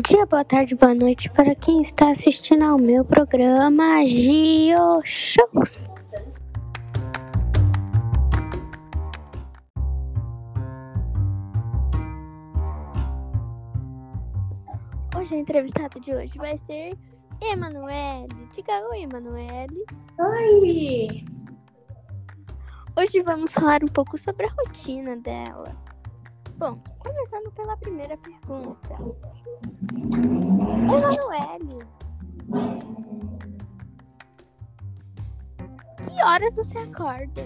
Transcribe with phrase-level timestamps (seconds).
[0.00, 5.88] dia, boa tarde, boa noite para quem está assistindo ao meu programa Gio Shows.
[15.16, 16.96] Hoje a entrevistada de hoje vai ser
[17.40, 18.48] Emanuele.
[18.54, 19.84] Diga oi, Emanuele.
[20.18, 21.24] Oi!
[22.96, 25.89] Hoje vamos falar um pouco sobre a rotina dela.
[26.60, 28.94] Bom, começando pela primeira pergunta.
[30.92, 31.86] Emanuele,
[36.06, 37.40] que horas você acorda?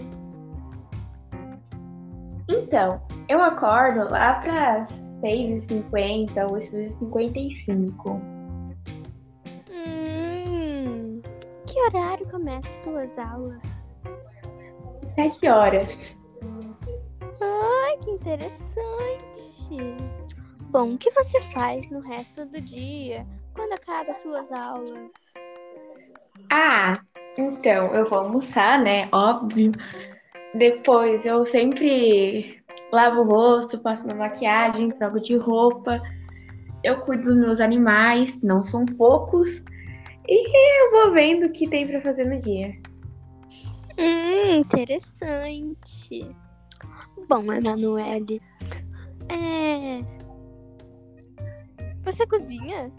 [2.49, 4.85] Então, eu acordo lá para
[5.21, 8.21] 6h50 ou 6h55.
[9.71, 11.21] Hum,
[11.65, 13.85] que horário começam suas aulas?
[15.13, 15.87] 7 horas.
[18.25, 19.77] Interessante.
[20.71, 23.23] Bom, o que você faz no resto do dia
[23.53, 25.11] quando acaba suas aulas?
[26.51, 26.99] Ah,
[27.37, 29.07] então, eu vou almoçar, né?
[29.11, 29.73] Óbvio.
[30.55, 36.01] Depois eu sempre lavo o rosto, passo minha maquiagem, troco de roupa.
[36.83, 39.51] Eu cuido dos meus animais, não são poucos.
[40.27, 42.73] E eu vou vendo o que tem para fazer no dia.
[43.99, 46.35] Hum, interessante.
[47.27, 48.41] Bom, Emanuele,
[49.29, 50.03] é...
[52.03, 52.91] Você cozinha?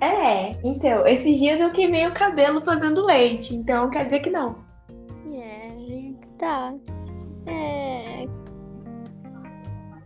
[0.00, 4.56] É, então, esses dias eu queimei o cabelo fazendo leite, então quer dizer que não.
[5.30, 6.74] É, tá.
[7.46, 8.26] É...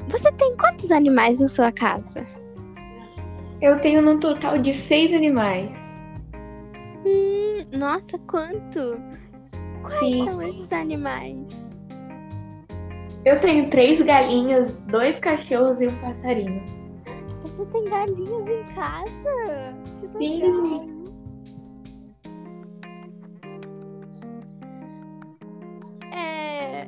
[0.08, 2.26] Você tem quantos animais na sua casa?
[3.60, 5.70] Eu tenho num total de seis animais.
[7.06, 8.98] Hum, nossa, quanto?
[9.82, 10.24] Quais Sim.
[10.24, 11.46] são esses animais?
[13.24, 16.62] Eu tenho três galinhas, dois cachorros e um passarinho.
[17.42, 19.74] Você tem galinhas em casa?
[19.98, 21.04] Que Sim.
[26.12, 26.86] É...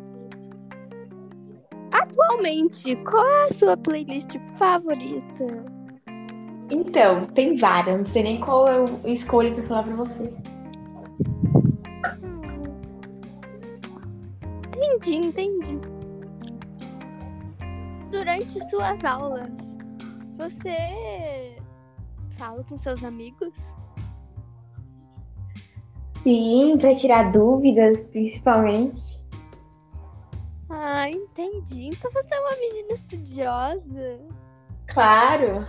[1.90, 5.46] Atualmente, qual é a sua playlist favorita?
[6.70, 10.34] Então, tem várias, não sei nem qual eu escolho pra falar pra você.
[12.22, 12.64] Hum.
[14.76, 15.95] Entendi, entendi.
[18.10, 19.50] Durante suas aulas,
[20.36, 21.56] você
[22.38, 23.52] fala com seus amigos?
[26.22, 29.00] Sim, pra tirar dúvidas, principalmente.
[30.68, 31.86] Ah, entendi.
[31.86, 34.20] Então você é uma menina estudiosa.
[34.88, 35.64] Claro.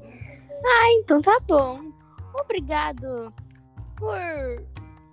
[0.00, 1.92] Ah, então tá bom.
[2.40, 3.32] Obrigado
[3.96, 4.18] por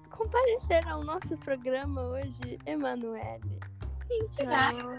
[0.10, 3.60] comparecer ao nosso programa hoje, Emanuele.
[4.10, 4.92] Então,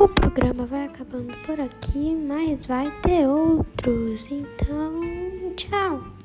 [0.00, 4.26] o programa vai acabando por aqui, mas vai ter outros.
[4.30, 5.00] Então,
[5.56, 6.19] tchau.